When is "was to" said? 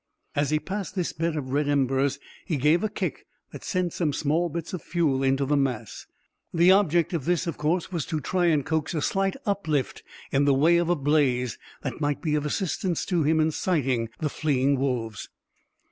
7.91-8.19